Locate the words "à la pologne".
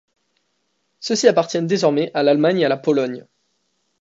2.65-3.27